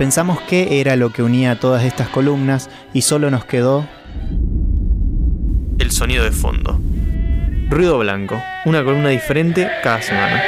Pensamos 0.00 0.40
qué 0.48 0.80
era 0.80 0.96
lo 0.96 1.12
que 1.12 1.22
unía 1.22 1.60
todas 1.60 1.84
estas 1.84 2.08
columnas 2.08 2.70
y 2.94 3.02
solo 3.02 3.30
nos 3.30 3.44
quedó 3.44 3.86
el 5.78 5.90
sonido 5.90 6.24
de 6.24 6.30
fondo. 6.32 6.80
Ruido 7.68 7.98
blanco, 7.98 8.42
una 8.64 8.82
columna 8.82 9.10
diferente 9.10 9.68
cada 9.82 10.00
semana. 10.00 10.42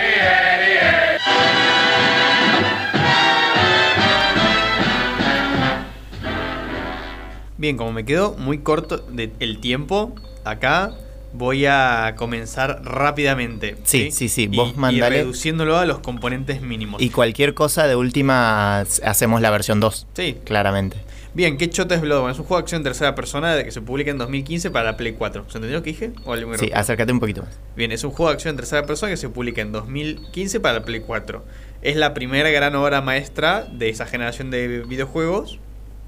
Bien, 7.58 7.76
como 7.76 7.92
me 7.92 8.04
quedó 8.04 8.34
muy 8.38 8.58
corto 8.58 8.96
de- 8.98 9.32
el 9.38 9.58
tiempo 9.60 10.14
acá, 10.44 10.92
voy 11.32 11.66
a 11.66 12.14
comenzar 12.16 12.82
rápidamente. 12.84 13.76
Sí, 13.84 14.10
sí, 14.10 14.28
sí, 14.28 14.46
vos 14.48 14.72
y, 14.74 14.78
mandale. 14.78 15.16
Y 15.16 15.20
reduciéndolo 15.20 15.76
a 15.78 15.86
los 15.86 15.98
componentes 16.00 16.60
mínimos. 16.62 17.00
y 17.02 17.10
cualquier 17.10 17.54
cosa 17.54 17.86
de 17.86 17.96
última 17.96 18.80
hacemos 18.80 19.40
la 19.40 19.50
versión 19.50 19.80
2, 19.80 20.06
sí. 20.14 20.36
claramente. 20.44 20.96
Bien, 21.34 21.56
¿qué 21.56 21.70
chota 21.70 21.94
es 21.94 22.02
Bloodborne? 22.02 22.32
Es 22.32 22.38
un 22.38 22.44
juego 22.44 22.58
de 22.60 22.64
acción 22.64 22.80
en 22.80 22.84
tercera 22.84 23.14
persona 23.14 23.54
de 23.54 23.64
que 23.64 23.70
se 23.70 23.80
publica 23.80 24.10
en 24.10 24.18
2015 24.18 24.70
para 24.70 24.84
la 24.90 24.96
Play 24.98 25.12
4. 25.12 25.46
¿Se 25.48 25.56
entendió 25.56 25.78
lo 25.78 25.82
que 25.82 25.90
dije? 25.90 26.12
¿O 26.26 26.34
algo 26.34 26.50
muy 26.50 26.58
Sí, 26.58 26.70
acércate 26.74 27.10
un 27.10 27.20
poquito 27.20 27.42
más. 27.42 27.58
Bien, 27.74 27.90
es 27.90 28.04
un 28.04 28.10
juego 28.10 28.28
de 28.28 28.34
acción 28.34 28.50
en 28.52 28.56
tercera 28.56 28.84
persona 28.84 29.10
que 29.10 29.16
se 29.16 29.30
publica 29.30 29.62
en 29.62 29.72
2015 29.72 30.60
para 30.60 30.80
la 30.80 30.84
Play 30.84 31.00
4. 31.00 31.42
Es 31.80 31.96
la 31.96 32.12
primera 32.12 32.50
gran 32.50 32.74
obra 32.76 33.00
maestra 33.00 33.66
de 33.72 33.88
esa 33.88 34.04
generación 34.04 34.50
de 34.50 34.80
videojuegos. 34.86 35.58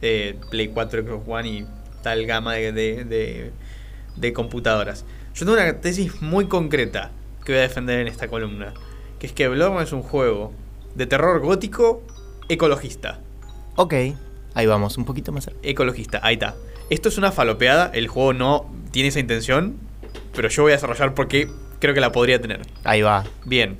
eh, 0.02 0.36
Play 0.50 0.68
4, 0.68 1.02
Xbox 1.04 1.24
One 1.26 1.48
y 1.48 1.66
tal 2.02 2.26
gama 2.26 2.52
de, 2.52 2.72
de- 2.72 3.04
de- 3.04 3.50
de 4.16 4.32
computadoras. 4.34 5.06
Yo 5.34 5.44
tengo 5.44 5.54
una 5.54 5.80
tesis 5.80 6.22
muy 6.22 6.46
concreta 6.46 7.10
que 7.44 7.52
voy 7.52 7.58
a 7.58 7.62
defender 7.62 7.98
en 7.98 8.06
esta 8.06 8.28
columna. 8.28 8.72
Que 9.18 9.26
es 9.26 9.32
que 9.32 9.48
Bloodborne 9.48 9.82
es 9.82 9.92
un 9.92 10.02
juego 10.02 10.52
de 10.94 11.06
terror 11.06 11.40
gótico 11.40 12.02
ecologista. 12.48 13.18
Ok, 13.74 13.94
ahí 14.54 14.66
vamos, 14.66 14.96
un 14.96 15.04
poquito 15.04 15.32
más. 15.32 15.50
Ecologista, 15.64 16.20
ahí 16.22 16.34
está. 16.34 16.54
Esto 16.88 17.08
es 17.08 17.18
una 17.18 17.32
falopeada, 17.32 17.90
el 17.94 18.06
juego 18.06 18.32
no 18.32 18.72
tiene 18.92 19.08
esa 19.08 19.18
intención, 19.18 19.76
pero 20.36 20.48
yo 20.48 20.62
voy 20.62 20.70
a 20.70 20.76
desarrollar 20.76 21.14
porque 21.14 21.50
creo 21.80 21.94
que 21.94 22.00
la 22.00 22.12
podría 22.12 22.40
tener. 22.40 22.62
Ahí 22.84 23.02
va. 23.02 23.24
Bien. 23.44 23.76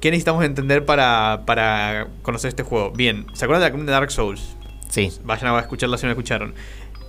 ¿Qué 0.00 0.10
necesitamos 0.10 0.44
entender 0.44 0.84
para, 0.84 1.44
para 1.46 2.08
conocer 2.20 2.48
este 2.48 2.62
juego? 2.62 2.90
Bien, 2.90 3.24
¿se 3.32 3.46
acuerdan 3.46 3.62
de 3.62 3.68
la 3.68 3.70
columna 3.70 3.92
de 3.92 3.96
Dark 3.96 4.10
Souls? 4.10 4.54
Sí, 4.90 5.10
Vayan 5.24 5.54
a 5.54 5.60
escucharla 5.60 5.96
si 5.96 6.02
no 6.02 6.08
la 6.08 6.12
escucharon. 6.12 6.52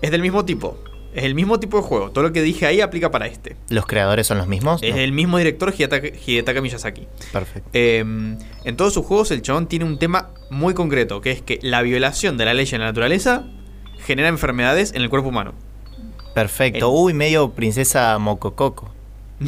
Es 0.01 0.11
del 0.11 0.21
mismo 0.21 0.45
tipo. 0.45 0.77
Es 1.13 1.23
el 1.25 1.35
mismo 1.35 1.59
tipo 1.59 1.77
de 1.77 1.83
juego. 1.83 2.11
Todo 2.11 2.23
lo 2.23 2.31
que 2.33 2.41
dije 2.41 2.65
ahí 2.65 2.79
aplica 2.81 3.11
para 3.11 3.27
este. 3.27 3.57
los 3.69 3.85
creadores 3.85 4.27
son 4.27 4.37
los 4.37 4.47
mismos. 4.47 4.81
Es 4.81 4.95
¿no? 4.95 5.01
el 5.01 5.11
mismo 5.11 5.37
director 5.37 5.73
Hidetaka, 5.77 6.07
Hidetaka 6.25 6.61
Miyazaki. 6.61 7.07
Perfecto. 7.33 7.69
Eh, 7.73 7.99
en 7.99 8.77
todos 8.77 8.93
sus 8.93 9.05
juegos 9.05 9.29
el 9.31 9.41
chabón 9.41 9.67
tiene 9.67 9.85
un 9.85 9.99
tema 9.99 10.29
muy 10.49 10.73
concreto, 10.73 11.19
que 11.21 11.31
es 11.31 11.41
que 11.41 11.59
la 11.61 11.81
violación 11.81 12.37
de 12.37 12.45
la 12.45 12.53
ley 12.53 12.67
en 12.71 12.79
la 12.79 12.85
naturaleza 12.85 13.45
genera 14.05 14.29
enfermedades 14.29 14.93
en 14.93 15.01
el 15.01 15.09
cuerpo 15.09 15.29
humano. 15.29 15.53
Perfecto. 16.33 16.87
el- 16.89 16.93
Uy, 17.05 17.13
medio 17.13 17.51
princesa 17.51 18.17
Mocococo. 18.17 18.93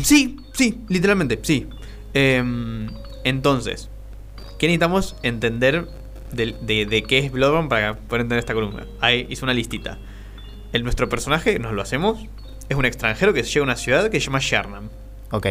Sí, 0.01 0.37
sí, 0.53 0.79
literalmente, 0.89 1.39
sí. 1.43 1.67
Em, 2.13 2.89
entonces, 3.23 3.89
¿qué 4.59 4.67
necesitamos 4.67 5.15
entender 5.23 5.87
de, 6.31 6.85
de 6.85 7.03
qué 7.03 7.19
es 7.19 7.31
Bloodborne 7.31 7.69
para 7.69 7.93
poder 7.95 8.21
entender 8.21 8.39
esta 8.39 8.53
columna? 8.53 8.85
Ahí 8.99 9.27
hice 9.29 9.45
una 9.45 9.53
listita. 9.53 9.97
El, 10.73 10.83
nuestro 10.83 11.07
personaje, 11.07 11.57
nos 11.59 11.71
lo 11.73 11.81
hacemos, 11.81 12.19
es 12.67 12.75
un 12.75 12.85
extranjero 12.85 13.33
que 13.33 13.43
llega 13.43 13.61
a 13.61 13.63
una 13.63 13.75
ciudad 13.75 14.09
que 14.09 14.19
se 14.19 14.25
llama 14.25 14.39
Sharnam. 14.41 14.89
Ok. 15.31 15.47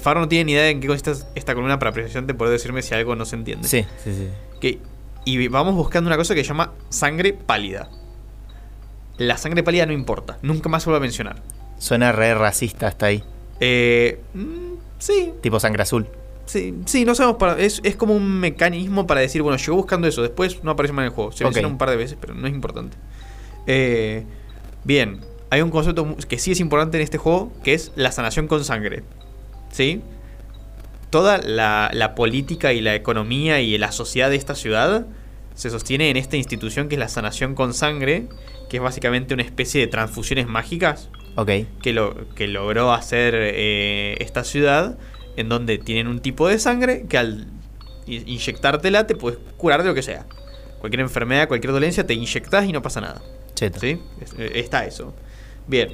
Faro 0.00 0.20
no 0.20 0.28
tiene 0.28 0.44
ni 0.46 0.52
idea 0.52 0.62
de 0.64 0.70
en 0.70 0.80
qué 0.80 0.88
consiste 0.88 1.12
esta 1.34 1.54
columna 1.54 1.78
para 1.78 1.92
precisamente 1.92 2.34
poder 2.34 2.52
decirme 2.52 2.82
si 2.82 2.94
algo 2.94 3.14
no 3.14 3.24
se 3.24 3.36
entiende. 3.36 3.68
Sí, 3.68 3.84
sí, 4.02 4.12
sí. 4.14 4.28
Que- 4.60 4.78
y 5.24 5.48
vamos 5.48 5.74
buscando 5.74 6.08
una 6.08 6.16
cosa 6.16 6.34
que 6.34 6.42
se 6.42 6.48
llama 6.48 6.72
sangre 6.88 7.32
pálida. 7.32 7.88
La 9.18 9.38
sangre 9.38 9.62
pálida 9.62 9.86
no 9.86 9.92
importa, 9.92 10.38
nunca 10.42 10.68
más 10.68 10.82
se 10.82 10.90
vuelve 10.90 10.98
a 10.98 11.06
mencionar. 11.06 11.42
Suena 11.78 12.12
re 12.12 12.34
racista 12.34 12.86
hasta 12.88 13.06
ahí. 13.06 13.22
Eh, 13.60 14.20
mm, 14.34 14.74
sí, 14.98 15.32
Tipo 15.40 15.58
sangre 15.60 15.82
azul. 15.82 16.06
Sí, 16.44 16.74
sí, 16.84 17.04
no 17.04 17.14
sabemos 17.14 17.38
para. 17.38 17.58
Es, 17.58 17.80
es 17.82 17.96
como 17.96 18.14
un 18.14 18.38
mecanismo 18.38 19.06
para 19.06 19.20
decir, 19.20 19.42
bueno, 19.42 19.56
llegó 19.58 19.76
buscando 19.76 20.06
eso, 20.06 20.22
después 20.22 20.62
no 20.62 20.70
aparece 20.70 20.92
más 20.92 21.02
en 21.02 21.06
el 21.08 21.12
juego. 21.12 21.32
Se 21.32 21.42
Ok. 21.44 21.48
menciona 21.48 21.68
un 21.68 21.78
par 21.78 21.90
de 21.90 21.96
veces, 21.96 22.16
pero 22.20 22.34
no 22.34 22.46
es 22.46 22.52
importante. 22.54 22.96
Eh, 23.66 24.24
bien, 24.84 25.20
hay 25.50 25.62
un 25.62 25.70
concepto 25.70 26.16
que 26.28 26.38
sí 26.38 26.52
es 26.52 26.60
importante 26.60 26.96
en 26.98 27.02
este 27.02 27.18
juego, 27.18 27.52
que 27.62 27.74
es 27.74 27.92
la 27.96 28.12
sanación 28.12 28.48
con 28.48 28.64
sangre. 28.64 29.02
¿Sí? 29.70 30.02
Toda 31.10 31.38
la, 31.38 31.90
la 31.92 32.14
política 32.14 32.72
y 32.72 32.80
la 32.80 32.94
economía 32.94 33.60
y 33.60 33.76
la 33.78 33.92
sociedad 33.92 34.30
de 34.30 34.36
esta 34.36 34.54
ciudad 34.54 35.06
se 35.54 35.70
sostiene 35.70 36.10
en 36.10 36.16
esta 36.16 36.36
institución 36.36 36.88
que 36.88 36.96
es 36.96 36.98
la 36.98 37.08
sanación 37.08 37.54
con 37.54 37.72
sangre, 37.72 38.28
que 38.68 38.76
es 38.76 38.82
básicamente 38.82 39.34
una 39.34 39.42
especie 39.42 39.80
de 39.80 39.86
transfusiones 39.86 40.46
mágicas 40.46 41.08
Ok. 41.36 41.50
que, 41.82 41.92
lo, 41.92 42.34
que 42.34 42.46
logró 42.46 42.92
hacer 42.92 43.34
eh, 43.36 44.16
esta 44.20 44.44
ciudad, 44.44 44.98
en 45.36 45.48
donde 45.48 45.78
tienen 45.78 46.08
un 46.08 46.20
tipo 46.20 46.48
de 46.48 46.58
sangre 46.58 47.06
que 47.08 47.18
al 47.18 47.46
inyectártela 48.06 49.06
te 49.06 49.14
puedes 49.16 49.38
curar 49.56 49.82
de 49.82 49.88
lo 49.88 49.94
que 49.94 50.02
sea. 50.02 50.26
Cualquier 50.78 51.00
enfermedad, 51.00 51.48
cualquier 51.48 51.72
dolencia, 51.72 52.06
te 52.06 52.14
inyectas 52.14 52.66
y 52.66 52.72
no 52.72 52.82
pasa 52.82 53.00
nada. 53.00 53.22
¿Sí? 53.56 54.00
Eh, 54.38 54.52
está 54.54 54.84
eso. 54.84 55.14
Bien. 55.66 55.90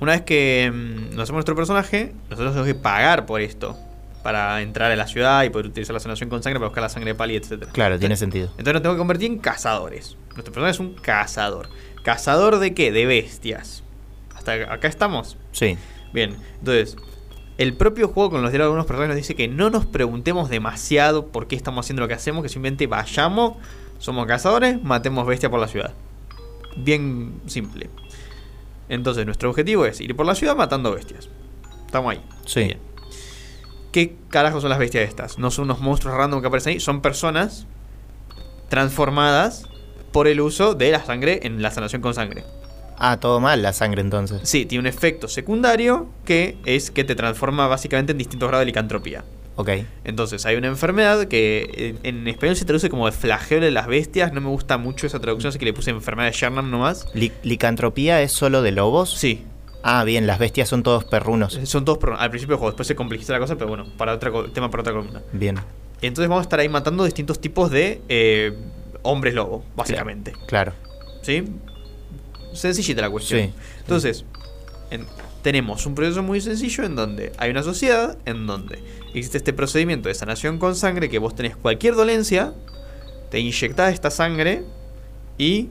Una 0.00 0.12
vez 0.12 0.22
que 0.22 0.70
mm, 0.72 1.14
nos 1.14 1.24
hacemos 1.24 1.38
nuestro 1.38 1.56
personaje, 1.56 2.12
nosotros 2.30 2.52
tenemos 2.52 2.66
que 2.66 2.74
pagar 2.74 3.26
por 3.26 3.40
esto. 3.40 3.76
Para 4.22 4.60
entrar 4.60 4.90
a 4.90 4.96
la 4.96 5.06
ciudad 5.06 5.44
y 5.44 5.50
poder 5.50 5.66
utilizar 5.66 5.94
la 5.94 6.00
sanación 6.00 6.28
con 6.28 6.42
sangre 6.42 6.58
para 6.58 6.68
buscar 6.68 6.82
la 6.82 6.88
sangre 6.88 7.14
pálida, 7.14 7.38
etc. 7.38 7.68
Claro, 7.72 7.96
tiene 7.96 8.16
sentido. 8.16 8.46
Entonces 8.50 8.74
nos 8.74 8.82
tengo 8.82 8.94
que 8.96 8.98
convertir 8.98 9.30
en 9.30 9.38
cazadores. 9.38 10.16
Nuestro 10.34 10.52
personaje 10.52 10.72
es 10.72 10.80
un 10.80 10.94
cazador. 10.94 11.68
¿Cazador 12.02 12.58
de 12.58 12.74
qué? 12.74 12.90
De 12.90 13.06
bestias. 13.06 13.84
¿Hasta 14.34 14.72
acá 14.72 14.88
estamos? 14.88 15.36
Sí. 15.52 15.78
Bien, 16.12 16.36
entonces, 16.58 16.96
el 17.58 17.74
propio 17.74 18.08
juego 18.08 18.30
con 18.30 18.42
los 18.42 18.50
diálogos 18.50 18.68
de 18.68 18.74
algunos 18.74 18.86
personajes 18.86 19.08
nos 19.08 19.16
dice 19.16 19.34
que 19.34 19.48
no 19.48 19.70
nos 19.70 19.86
preguntemos 19.86 20.50
demasiado 20.50 21.28
por 21.28 21.46
qué 21.46 21.56
estamos 21.56 21.86
haciendo 21.86 22.02
lo 22.02 22.08
que 22.08 22.14
hacemos, 22.14 22.42
que 22.42 22.48
simplemente 22.48 22.86
vayamos, 22.86 23.54
somos 23.98 24.26
cazadores, 24.26 24.82
matemos 24.82 25.26
bestias 25.26 25.50
por 25.50 25.60
la 25.60 25.68
ciudad. 25.68 25.92
Bien 26.76 27.40
simple. 27.46 27.88
Entonces, 28.88 29.26
nuestro 29.26 29.50
objetivo 29.50 29.86
es 29.86 30.00
ir 30.00 30.14
por 30.14 30.26
la 30.26 30.34
ciudad 30.34 30.56
matando 30.56 30.94
bestias. 30.94 31.28
Estamos 31.86 32.12
ahí. 32.12 32.22
Sí. 32.44 32.64
Bien. 32.64 32.78
¿Qué 33.92 34.16
carajos 34.28 34.62
son 34.62 34.70
las 34.70 34.78
bestias 34.78 35.08
estas? 35.08 35.38
No 35.38 35.50
son 35.50 35.64
unos 35.64 35.80
monstruos 35.80 36.16
random 36.16 36.40
que 36.40 36.48
aparecen 36.48 36.74
ahí, 36.74 36.80
son 36.80 37.00
personas 37.00 37.66
transformadas 38.68 39.68
por 40.12 40.28
el 40.28 40.40
uso 40.40 40.74
de 40.74 40.90
la 40.90 41.04
sangre 41.04 41.40
en 41.44 41.62
la 41.62 41.70
sanación 41.70 42.02
con 42.02 42.12
sangre. 42.12 42.44
Ah, 42.98 43.18
todo 43.20 43.40
mal 43.40 43.62
la 43.62 43.72
sangre 43.72 44.00
entonces. 44.00 44.40
Sí, 44.44 44.66
tiene 44.66 44.80
un 44.80 44.86
efecto 44.86 45.28
secundario 45.28 46.08
que 46.24 46.58
es 46.64 46.90
que 46.90 47.04
te 47.04 47.14
transforma 47.14 47.66
básicamente 47.68 48.12
en 48.12 48.18
distintos 48.18 48.48
grados 48.48 48.62
de 48.62 48.66
licantropía. 48.66 49.24
Ok. 49.56 49.70
Entonces, 50.04 50.44
hay 50.46 50.56
una 50.56 50.68
enfermedad 50.68 51.26
que 51.28 51.96
en, 52.02 52.16
en 52.18 52.28
español 52.28 52.56
se 52.56 52.64
traduce 52.66 52.90
como 52.90 53.06
el 53.08 53.12
flagelo 53.14 53.64
de 53.64 53.70
las 53.70 53.86
bestias. 53.86 54.32
No 54.32 54.40
me 54.42 54.48
gusta 54.48 54.76
mucho 54.78 55.06
esa 55.06 55.18
traducción, 55.18 55.48
así 55.48 55.58
que 55.58 55.64
le 55.64 55.72
puse 55.72 55.90
enfermedad 55.90 56.28
de 56.30 56.36
Sharnam 56.36 56.70
nomás. 56.70 57.08
Li- 57.14 57.32
¿Licantropía 57.42 58.20
es 58.22 58.32
solo 58.32 58.62
de 58.62 58.72
lobos? 58.72 59.10
Sí, 59.16 59.44
Ah, 59.88 60.02
bien, 60.02 60.26
las 60.26 60.38
bestias 60.40 60.68
son 60.68 60.82
todos 60.82 61.04
perrunos. 61.04 61.60
son 61.64 61.84
todos 61.84 61.98
pro- 61.98 62.18
al 62.18 62.28
principio 62.30 62.54
del 62.54 62.58
juego, 62.58 62.72
después 62.72 62.88
se 62.88 62.96
complejiza 62.96 63.32
la 63.34 63.38
cosa, 63.38 63.54
pero 63.54 63.68
bueno, 63.68 63.86
para 63.96 64.12
otra 64.14 64.32
co- 64.32 64.46
tema 64.50 64.68
para 64.68 64.80
otra 64.80 64.92
columna. 64.92 65.22
Bien, 65.32 65.58
Entonces 66.02 66.28
vamos 66.28 66.42
a 66.42 66.46
estar 66.46 66.58
ahí 66.58 66.68
matando 66.68 67.04
distintos 67.04 67.40
tipos 67.40 67.70
de 67.70 68.02
eh, 68.08 68.52
hombres 69.02 69.32
lobo, 69.34 69.64
básicamente. 69.76 70.32
claro. 70.48 70.72
¿Sí? 71.22 71.44
Sencillita 72.52 73.00
la 73.02 73.10
cuestión. 73.10 73.40
Sí. 73.40 73.52
Entonces, 73.80 74.24
en- 74.90 75.06
tenemos 75.46 75.86
un 75.86 75.94
proceso 75.94 76.24
muy 76.24 76.40
sencillo 76.40 76.82
en 76.82 76.96
donde 76.96 77.30
hay 77.38 77.52
una 77.52 77.62
sociedad 77.62 78.18
en 78.24 78.48
donde 78.48 78.80
existe 79.14 79.38
este 79.38 79.52
procedimiento 79.52 80.08
de 80.08 80.14
sanación 80.16 80.58
con 80.58 80.74
sangre 80.74 81.08
que 81.08 81.20
vos 81.20 81.36
tenés 81.36 81.54
cualquier 81.54 81.94
dolencia, 81.94 82.52
te 83.30 83.38
inyectás 83.38 83.94
esta 83.94 84.10
sangre 84.10 84.64
y 85.38 85.68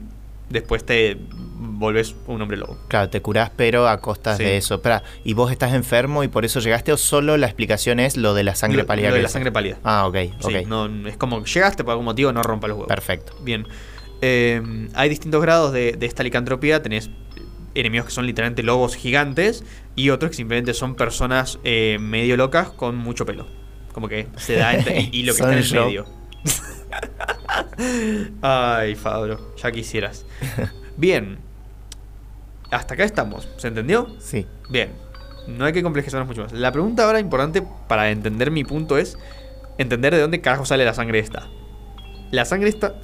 después 0.48 0.86
te 0.86 1.18
volvés 1.58 2.14
un 2.26 2.40
hombre 2.40 2.56
lobo. 2.56 2.78
Claro, 2.88 3.10
te 3.10 3.20
curás, 3.20 3.50
pero 3.54 3.86
a 3.86 4.00
costas 4.00 4.38
Sí. 4.38 4.44
de 4.44 4.56
eso. 4.56 4.80
¿y 5.24 5.34
vos 5.34 5.52
estás 5.52 5.74
enfermo 5.74 6.24
y 6.24 6.28
por 6.28 6.46
eso 6.46 6.58
llegaste 6.60 6.90
o 6.94 6.96
solo 6.96 7.36
la 7.36 7.44
explicación 7.44 8.00
es 8.00 8.16
lo 8.16 8.32
de 8.32 8.44
la 8.44 8.54
sangre 8.54 8.78
Lo- 8.78 8.86
pálida? 8.86 9.10
lo 9.10 9.16
de 9.16 9.22
la 9.24 9.28
sangre 9.28 9.52
pálida. 9.52 9.76
Ah, 9.84 10.06
ok, 10.06 10.16
Sí, 10.40 10.56
ok. 10.56 10.66
no, 10.66 10.86
es 11.06 11.18
como 11.18 11.44
llegaste 11.44 11.84
por 11.84 11.90
algún 11.90 12.06
motivo, 12.06 12.32
no 12.32 12.42
rompa 12.42 12.66
los 12.66 12.76
huevos. 12.76 12.88
Perfecto. 12.88 13.34
Bien. 13.42 13.66
Eh, 14.22 14.88
hay 14.94 15.10
distintos 15.10 15.42
grados 15.42 15.74
de, 15.74 15.92
de 15.92 16.06
esta 16.06 16.22
licantropía. 16.22 16.80
Tenés 16.80 17.10
enemigos 17.78 18.06
que 18.06 18.12
son 18.12 18.26
literalmente 18.26 18.62
lobos 18.62 18.94
gigantes 18.96 19.64
y 19.94 20.10
otros 20.10 20.30
que 20.30 20.36
simplemente 20.36 20.74
son 20.74 20.94
personas 20.94 21.58
eh, 21.64 21.98
medio 22.00 22.36
locas 22.36 22.70
con 22.70 22.96
mucho 22.96 23.26
pelo. 23.26 23.46
Como 23.92 24.08
que 24.08 24.28
se 24.36 24.56
da 24.56 24.76
y, 24.76 25.08
y 25.12 25.22
lo 25.22 25.34
que 25.34 25.42
está 25.42 25.52
en 25.52 25.58
el 25.58 25.72
medio. 25.72 26.06
Ay, 28.42 28.94
Fabro, 28.94 29.54
ya 29.56 29.70
quisieras. 29.72 30.26
Bien. 30.96 31.38
Hasta 32.70 32.94
acá 32.94 33.04
estamos. 33.04 33.48
¿Se 33.56 33.68
entendió? 33.68 34.08
Sí. 34.18 34.46
Bien. 34.68 34.92
No 35.46 35.64
hay 35.64 35.72
que 35.72 35.82
complejizarnos 35.82 36.26
mucho 36.26 36.42
más. 36.42 36.52
La 36.52 36.72
pregunta 36.72 37.04
ahora 37.04 37.20
importante 37.20 37.62
para 37.86 38.10
entender 38.10 38.50
mi 38.50 38.64
punto 38.64 38.98
es 38.98 39.16
entender 39.78 40.14
de 40.14 40.20
dónde 40.20 40.40
carajo 40.40 40.64
sale 40.64 40.84
la 40.84 40.94
sangre 40.94 41.20
esta. 41.20 41.48
La 42.30 42.44
sangre 42.44 42.68
está. 42.68 42.94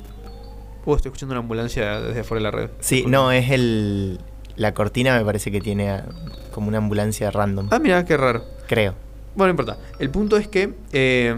Uh, 0.85 0.97
estoy 0.97 1.11
escuchando 1.11 1.35
una 1.35 1.41
ambulancia 1.41 2.01
desde 2.01 2.21
afuera 2.21 2.41
de 2.41 2.51
la 2.51 2.51
red. 2.51 2.71
Sí, 2.81 3.05
no, 3.07 3.31
es 3.31 3.51
el. 3.51 4.19
La 4.57 4.75
cortina 4.75 5.17
me 5.19 5.25
parece 5.25 5.51
que 5.51 5.61
tiene 5.61 5.91
ah, 5.91 6.05
como 6.53 6.69
una 6.69 6.79
ambulancia 6.79 7.31
random. 7.31 7.69
Ah, 7.71 7.79
mira, 7.79 8.05
qué 8.05 8.17
raro. 8.17 8.45
Creo. 8.67 8.95
Bueno, 9.35 9.53
no 9.53 9.63
importa. 9.63 9.79
El 9.99 10.11
punto 10.11 10.37
es 10.37 10.47
que 10.49 10.75
eh, 10.93 11.35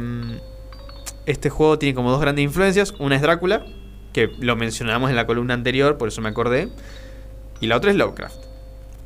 este 1.27 1.51
juego 1.51 1.79
tiene 1.79 1.95
como 1.95 2.11
dos 2.11 2.21
grandes 2.21 2.45
influencias. 2.45 2.95
Una 2.99 3.17
es 3.17 3.23
Drácula, 3.23 3.65
que 4.13 4.31
lo 4.39 4.57
mencionamos 4.57 5.11
en 5.11 5.17
la 5.17 5.27
columna 5.27 5.55
anterior, 5.55 5.97
por 5.97 6.09
eso 6.09 6.21
me 6.21 6.29
acordé. 6.29 6.69
Y 7.61 7.67
la 7.67 7.77
otra 7.77 7.91
es 7.91 7.97
Lovecraft, 7.97 8.37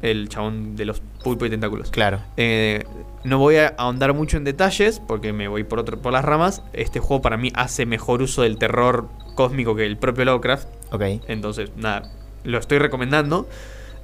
el 0.02 0.28
chabón 0.28 0.74
de 0.74 0.84
los 0.84 1.00
pulpos 1.22 1.48
y 1.48 1.50
tentáculos. 1.50 1.90
Claro. 1.90 2.20
Eh, 2.36 2.84
no 3.24 3.38
voy 3.38 3.56
a 3.56 3.68
ahondar 3.68 4.14
mucho 4.14 4.36
en 4.36 4.44
detalles 4.44 5.00
porque 5.06 5.32
me 5.32 5.48
voy 5.48 5.64
por, 5.64 5.78
otro, 5.78 6.00
por 6.00 6.12
las 6.12 6.24
ramas. 6.24 6.62
Este 6.72 6.98
juego 6.98 7.22
para 7.22 7.36
mí 7.36 7.52
hace 7.54 7.84
mejor 7.84 8.22
uso 8.22 8.42
del 8.42 8.58
terror 8.58 9.08
cósmico 9.34 9.76
que 9.76 9.84
el 9.84 9.96
propio 9.98 10.24
Lovecraft. 10.24 10.68
Ok. 10.92 11.02
Entonces, 11.28 11.70
nada, 11.76 12.10
lo 12.44 12.58
estoy 12.58 12.78
recomendando. 12.78 13.46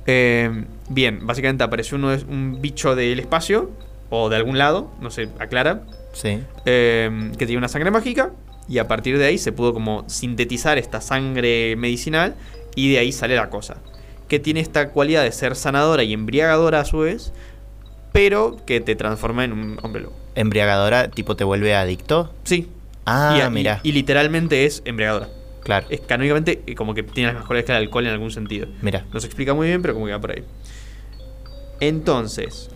Eh, 0.07 0.65
bien, 0.89 1.27
básicamente 1.27 1.65
apareció 1.65 1.97
uno, 1.97 2.15
un 2.29 2.61
bicho 2.61 2.95
del 2.95 3.21
espacio 3.21 3.71
o 4.11 4.29
de 4.29 4.37
algún 4.37 4.59
lado, 4.59 4.91
no 5.01 5.11
sé, 5.11 5.29
aclara, 5.39 5.83
Sí. 6.13 6.41
eh, 6.67 7.31
que 7.39 7.47
tiene 7.47 7.59
una 7.59 7.69
sangre 7.69 7.91
mágica 7.91 8.31
y 8.69 8.79
a 8.79 8.87
partir 8.87 9.19
de 9.19 9.25
ahí 9.27 9.39
se 9.39 9.51
pudo 9.53 9.73
como 9.75 10.05
sintetizar 10.09 10.79
esta 10.79 11.01
sangre 11.01 11.75
medicinal 11.77 12.35
y 12.75 12.93
de 12.93 12.99
ahí 12.99 13.13
sale 13.13 13.35
la 13.37 13.51
cosa. 13.51 13.77
Que 14.29 14.39
tiene 14.39 14.61
esta 14.61 14.91
cualidad 14.91 15.23
de 15.23 15.33
ser 15.33 15.55
sanadora 15.57 16.03
y 16.03 16.13
embriagadora 16.13 16.81
a 16.81 16.85
su 16.85 16.99
vez, 17.01 17.33
pero 18.13 18.57
que 18.67 18.81
te 18.81 18.95
transforma 18.97 19.45
en 19.45 19.53
un 19.53 19.79
hombre 19.83 20.03
lobo. 20.03 20.15
Embriagadora, 20.35 21.09
tipo, 21.09 21.37
te 21.37 21.45
vuelve 21.45 21.75
adicto. 21.75 22.33
Sí. 22.45 22.69
Ah, 23.07 23.45
y- 23.47 23.51
mira. 23.51 23.81
y 23.83 23.93
literalmente 23.93 24.65
es 24.65 24.83
embriagadora. 24.85 25.29
Claro. 25.65 25.87
Es 25.91 26.01
canónicamente 26.01 26.63
eh, 26.67 26.75
como 26.75 26.95
que 26.95 27.03
tiene 27.03 27.33
las 27.33 27.43
mejores 27.43 27.65
que 27.65 27.73
el 27.73 27.79
alcohol 27.79 28.07
en 28.07 28.13
algún 28.13 28.31
sentido. 28.31 28.69
Mira. 28.83 29.05
No 29.13 29.19
se 29.21 29.27
explica 29.27 29.53
muy 29.55 29.67
bien, 29.67 29.83
pero 29.83 29.95
como 29.95 30.07
que 30.07 30.13
va 30.13 30.21
por 30.21 30.31
ahí. 30.31 30.45
Entonces, 31.81 32.71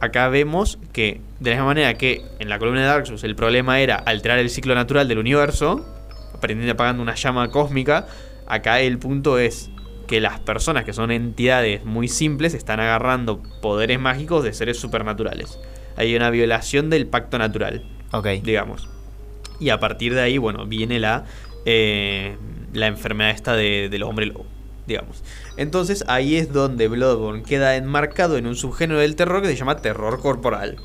acá 0.00 0.28
vemos 0.28 0.78
que, 0.92 1.20
de 1.40 1.50
la 1.50 1.56
misma 1.56 1.66
manera 1.66 1.94
que 1.94 2.22
en 2.38 2.48
la 2.48 2.58
columna 2.58 2.82
de 2.82 2.86
Dark 2.86 3.06
Souls 3.06 3.24
el 3.24 3.34
problema 3.34 3.80
era 3.80 3.96
alterar 3.96 4.38
el 4.38 4.50
ciclo 4.50 4.74
natural 4.74 5.08
del 5.08 5.18
universo, 5.18 5.84
aprendiendo 6.34 6.72
apagando 6.72 7.02
una 7.02 7.14
llama 7.14 7.50
cósmica, 7.50 8.06
acá 8.46 8.80
el 8.80 8.98
punto 8.98 9.38
es 9.38 9.70
que 10.06 10.20
las 10.20 10.38
personas 10.38 10.84
que 10.84 10.92
son 10.92 11.10
entidades 11.10 11.84
muy 11.84 12.08
simples 12.08 12.54
están 12.54 12.78
agarrando 12.78 13.42
poderes 13.60 13.98
mágicos 13.98 14.44
de 14.44 14.52
seres 14.52 14.78
supernaturales. 14.78 15.58
Hay 15.96 16.14
una 16.14 16.30
violación 16.30 16.90
del 16.90 17.06
pacto 17.06 17.38
natural 17.38 17.82
Ok. 18.12 18.28
digamos. 18.42 18.88
Y 19.58 19.70
a 19.70 19.80
partir 19.80 20.14
de 20.14 20.20
ahí, 20.20 20.38
bueno, 20.38 20.66
viene 20.66 21.00
la, 21.00 21.24
eh, 21.66 22.36
la 22.72 22.86
enfermedad 22.86 23.30
esta 23.32 23.54
de, 23.54 23.88
del 23.90 24.02
hombre 24.04 24.24
lobo, 24.26 24.46
digamos. 24.86 25.22
Entonces 25.58 26.04
ahí 26.08 26.36
es 26.36 26.52
donde 26.52 26.88
Bloodborne 26.88 27.42
queda 27.42 27.76
enmarcado 27.76 28.38
en 28.38 28.46
un 28.46 28.56
subgénero 28.56 29.00
del 29.00 29.16
terror 29.16 29.42
que 29.42 29.48
se 29.48 29.56
llama 29.56 29.76
terror 29.78 30.20
corporal. 30.20 30.76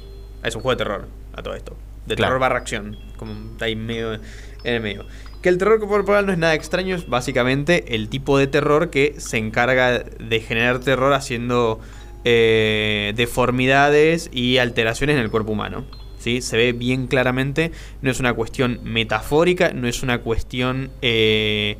Es 0.44 0.56
un 0.56 0.62
juego 0.62 0.76
de 0.78 0.84
terror, 0.84 1.08
a 1.34 1.42
todo 1.44 1.54
esto. 1.54 1.78
De 2.08 2.16
Claro. 2.16 2.32
terror 2.32 2.40
barra 2.42 2.58
acción, 2.58 2.98
como 3.16 3.34
está 3.52 3.66
ahí 3.66 3.76
medio 3.76 4.14
en 4.16 4.22
el 4.64 4.82
medio. 4.82 5.06
Que 5.42 5.50
el 5.50 5.58
terror 5.58 5.80
corporal 5.80 6.26
no 6.26 6.32
es 6.32 6.38
nada 6.38 6.54
extraño, 6.56 6.96
es 6.96 7.08
básicamente 7.08 7.96
el 7.96 8.10
tipo 8.10 8.38
de 8.38 8.48
terror 8.48 8.90
que 8.90 9.16
se 9.20 9.38
encarga 9.38 10.00
de 10.00 10.40
generar 10.40 10.80
terror 10.80 11.14
haciendo 11.14 11.80
eh, 12.24 13.14
deformidades 13.16 14.30
y 14.32 14.58
alteraciones 14.58 15.16
en 15.16 15.22
el 15.24 15.32
cuerpo 15.32 15.52
humano. 15.52 15.86
¿Sí? 16.22 16.42
Se 16.42 16.56
ve 16.58 16.72
bien 16.74 17.08
claramente, 17.08 17.72
no 18.02 18.10
es 18.12 18.20
una 18.20 18.34
cuestión 18.34 18.80
metafórica, 18.84 19.72
no 19.74 19.88
es 19.88 20.04
una 20.04 20.20
cuestión 20.20 20.90
eh, 21.02 21.78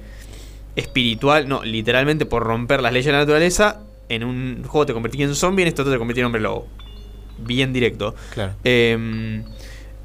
espiritual, 0.76 1.48
no, 1.48 1.64
literalmente 1.64 2.26
por 2.26 2.44
romper 2.44 2.82
las 2.82 2.92
leyes 2.94 3.06
de 3.08 3.12
la 3.14 3.20
naturaleza, 3.20 3.82
en 4.10 4.24
un 4.24 4.64
juego 4.66 4.86
te 4.86 4.94
convertí 4.94 5.22
en 5.24 5.34
zombie, 5.36 5.64
en 5.64 5.68
esto 5.70 5.90
te 5.90 5.98
convertí 5.98 6.20
en 6.20 6.26
hombre 6.26 6.42
lobo. 6.42 6.68
Bien 7.38 7.72
directo. 7.74 8.14
Claro. 8.34 8.54
Eh, 8.64 9.44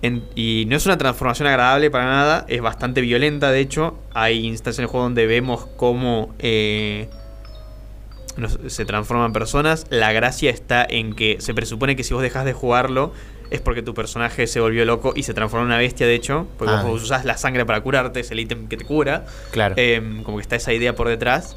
en- 0.03 0.25
y 0.35 0.65
no 0.69 0.77
es 0.77 0.87
una 0.87 0.97
transformación 0.99 1.49
agradable 1.49 1.91
para 1.91 2.05
nada, 2.05 2.45
es 2.49 2.61
bastante 2.61 3.01
violenta 3.01 3.51
de 3.51 3.61
hecho. 3.61 3.99
Hay 4.15 4.47
instancias 4.47 4.79
en 4.79 4.83
el 4.85 4.89
juego 4.89 5.05
donde 5.05 5.27
vemos 5.27 5.67
cómo 5.77 6.35
eh, 6.39 7.09
se 8.69 8.85
transforman 8.85 9.33
personas. 9.33 9.87
La 9.91 10.13
gracia 10.13 10.51
está 10.51 10.87
en 10.89 11.15
que 11.15 11.37
se 11.41 11.55
presupone 11.55 11.97
que 11.97 12.05
si 12.05 12.13
vos 12.15 12.23
dejas 12.23 12.45
de 12.45 12.53
jugarlo 12.53 13.13
es 13.51 13.61
porque 13.61 13.83
tu 13.83 13.95
personaje 13.95 14.47
se 14.47 14.61
volvió 14.61 14.85
loco 14.85 15.13
y 15.17 15.23
se 15.23 15.35
transformó 15.35 15.65
en 15.65 15.69
una 15.73 15.79
bestia 15.79 16.07
de 16.07 16.15
hecho. 16.15 16.47
Porque 16.59 16.75
Ah. 16.75 16.83
vos 16.83 17.03
usás 17.03 17.25
la 17.25 17.37
sangre 17.37 17.65
para 17.67 17.81
curarte, 17.81 18.21
es 18.21 18.31
el 18.31 18.41
ítem 18.41 18.69
que 18.69 18.77
te 18.77 18.85
cura. 18.85 19.27
Claro. 19.51 19.75
Eh, 19.79 20.21
como 20.25 20.39
que 20.39 20.43
está 20.43 20.57
esa 20.57 20.73
idea 20.73 20.95
por 20.95 21.09
detrás. 21.09 21.57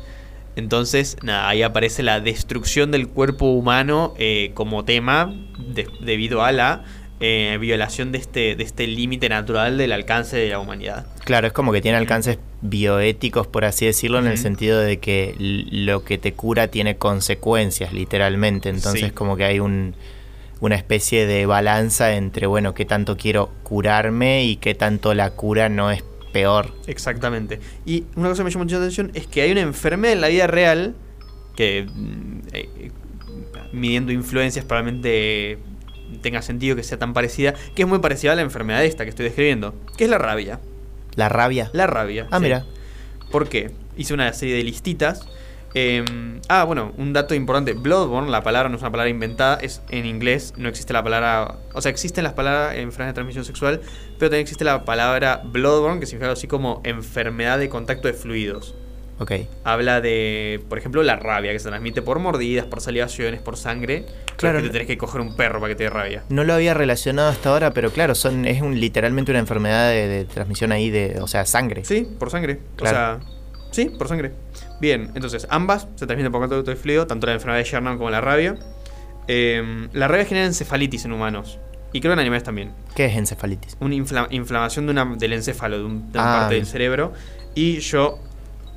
Entonces, 0.56 1.18
nada, 1.24 1.47
ahí 1.47 1.62
aparece 1.62 2.03
la 2.03 2.19
destrucción 2.19 2.91
del 2.91 3.07
cuerpo 3.07 3.45
humano 3.51 4.13
eh, 4.18 4.51
como 4.56 4.83
tema 4.83 5.33
de- 5.57 5.88
debido 6.01 6.44
a 6.44 6.51
la 6.51 6.83
eh, 7.21 7.57
violación 7.59 8.13
de 8.13 8.18
este, 8.18 8.56
de 8.56 8.63
este 8.63 8.88
límite 8.88 9.27
natural 9.27 9.77
del 9.77 9.91
alcance 9.91 10.38
de 10.38 10.47
la 10.50 10.59
humanidad. 10.59 11.06
Claro, 11.25 11.47
es 11.47 11.53
como 11.53 11.74
que 11.74 11.81
tiene 11.81 11.97
alcances 11.97 12.39
bioéticos, 12.62 13.45
por 13.45 13.65
así 13.65 13.86
decirlo, 13.86 14.19
en 14.19 14.27
el 14.27 14.38
sentido 14.38 14.80
de 14.80 15.00
que 15.00 15.36
lo 15.38 16.06
que 16.06 16.18
te 16.18 16.31
cura 16.33 16.69
tiene 16.69 16.95
consecuencias, 16.95 17.91
literalmente. 17.91 18.69
Entonces, 18.69 19.07
Sí. 19.07 19.12
como 19.12 19.36
que 19.36 19.44
hay 19.44 19.59
un, 19.59 19.95
una 20.61 20.75
especie 20.75 21.25
de 21.25 21.45
balanza 21.45 22.13
entre, 22.13 22.47
bueno, 22.47 22.73
qué 22.73 22.85
tanto 22.85 23.17
quiero 23.17 23.50
curarme 23.63 24.44
y 24.45 24.57
qué 24.57 24.75
tanto 24.75 25.13
la 25.13 25.31
cura 25.31 25.69
no 25.69 25.91
es 25.91 26.03
peor. 26.33 26.73
Exactamente. 26.88 27.59
Y 27.85 28.06
una 28.15 28.29
cosa 28.29 28.41
que 28.41 28.45
me 28.45 28.51
llamó 28.51 28.63
mucho 28.65 28.75
la 28.75 28.83
atención 28.83 29.11
es 29.13 29.27
que 29.27 29.41
hay 29.41 29.51
una 29.51 29.61
enfermedad 29.61 30.13
en 30.13 30.21
la 30.21 30.27
vida 30.27 30.47
real 30.47 30.95
que, 31.56 31.88
mm, 31.91 32.39
eh, 32.53 32.91
midiendo 33.71 34.11
influencias, 34.11 34.65
probablemente 34.65 35.57
tenga 36.21 36.41
sentido 36.41 36.75
que 36.75 36.83
sea 36.83 36.97
tan 36.97 37.13
parecida, 37.13 37.53
que 37.75 37.83
es 37.83 37.88
muy 37.88 38.00
parecida 38.00 38.33
a 38.33 38.35
la 38.35 38.41
enfermedad 38.41 38.83
esta 38.83 39.03
que 39.03 39.09
estoy 39.09 39.25
describiendo, 39.25 39.73
que 39.97 40.05
es 40.05 40.09
la 40.09 40.17
rabia. 40.17 40.59
La 41.15 41.29
rabia. 41.29 41.69
La 41.73 41.88
rabia. 41.88 42.27
Ah, 42.31 42.38
sí. 42.38 42.44
mira. 42.44 42.65
¿Por 43.31 43.47
qué? 43.47 43.71
Hice 43.95 44.13
una 44.13 44.31
serie 44.33 44.55
de 44.55 44.63
listitas. 44.63 45.27
Eh, 45.74 46.04
ah, 46.48 46.63
bueno, 46.63 46.94
un 46.98 47.13
dato 47.13 47.36
importante. 47.36 47.74
Bloodborne, 47.74 48.30
la 48.30 48.44
palabra 48.44 48.69
no 48.69 48.75
es 48.75 48.81
una 48.81 48.92
palabra 48.92 49.10
inventada, 49.10 49.56
es 49.62 49.81
en 49.89 50.06
inglés, 50.06 50.54
no 50.57 50.69
existe 50.69 50.94
la 50.94 51.04
palabra... 51.04 51.57
O 51.74 51.81
sea, 51.81 51.91
existen 51.91 52.24
las 52.24 52.34
palabras 52.34 52.75
enfermedad 52.75 53.10
de 53.10 53.13
transmisión 53.13 53.46
sexual, 53.46 53.82
pero 54.17 54.29
también 54.29 54.41
existe 54.41 54.63
la 54.63 54.86
palabra 54.86 55.41
Bloodborne, 55.43 56.00
que 56.00 56.05
significa 56.05 56.25
algo 56.27 56.38
así 56.38 56.48
como 56.48 56.82
enfermedad 56.84 57.60
de 57.60 57.70
contacto 57.70 58.08
de 58.08 58.13
fluidos. 58.13 58.75
Ok. 59.20 59.34
Habla 59.65 60.00
de, 60.00 60.63
por 60.70 60.77
ejemplo, 60.77 61.03
la 61.03 61.17
rabia, 61.17 61.51
que 61.51 61.60
se 61.60 61.67
transmite 61.67 62.01
por 62.01 62.20
mordidas, 62.20 62.65
por 62.65 62.79
salivaciones, 62.79 63.41
por 63.41 63.58
sangre. 63.58 64.05
Claro. 64.38 64.38
Claro. 64.38 64.58
Que 64.60 64.67
te 64.67 64.72
tenés 64.72 64.88
que 64.88 64.98
coger 64.98 65.20
un 65.20 65.36
perro 65.36 65.60
para 65.60 65.72
que 65.72 65.75
te 65.75 65.84
dé 65.84 65.89
rabia. 65.89 66.24
No 66.29 66.46
lo 66.46 66.53
había 66.53 66.74
relacionado 66.74 67.27
hasta 67.27 67.50
ahora, 67.50 67.72
pero 67.72 67.91
claro, 67.91 68.15
son 68.15 68.46
es 68.46 68.62
un, 68.62 68.79
literalmente 68.79 69.32
una 69.34 69.39
enfermedad 69.39 69.89
de, 69.89 70.08
de 70.08 70.24
transmisión 70.24 70.72
ahí 70.72 70.89
de, 70.89 71.20
o 71.20 71.27
sea, 71.27 71.46
sangre. 71.46 71.84
Sí, 71.84 72.08
por 72.17 72.32
sangre. 72.32 72.60
Claro. 72.77 72.98
O 73.17 73.20
sea, 73.20 73.38
sí, 73.71 73.85
por 73.89 74.07
sangre. 74.07 74.33
Bien, 74.79 75.11
entonces 75.15 75.45
ambas 75.49 75.88
se 75.95 76.05
transmiten 76.07 76.31
por 76.31 76.41
contacto 76.41 76.69
de 76.69 76.75
fluido, 76.77 77.05
tanto 77.07 77.27
la 77.27 77.33
enfermedad 77.33 77.57
de 77.59 77.65
Sherman 77.65 77.97
como 77.97 78.09
la 78.09 78.21
rabia. 78.21 78.55
Eh, 79.27 79.88
la 79.93 80.07
rabia 80.07 80.25
genera 80.25 80.45
encefalitis 80.45 81.05
en 81.05 81.11
humanos. 81.13 81.59
Y 81.91 82.01
creo 82.01 82.13
en 82.13 82.19
animales 82.19 82.43
también. 82.43 82.71
¿Qué 82.95 83.05
es 83.05 83.15
encefalitis? 83.17 83.75
Una 83.79 83.95
infla- 83.95 84.27
inflamación 84.29 84.85
de 84.85 84.91
una, 84.91 85.05
del 85.15 85.33
encéfalo, 85.33 85.79
de, 85.79 85.83
un- 85.85 86.11
de 86.11 86.19
una 86.19 86.35
Ah, 86.35 86.39
parte 86.41 86.55
bien. 86.55 86.63
del 86.65 86.71
cerebro. 86.71 87.13
Y 87.55 87.79
yo, 87.79 88.19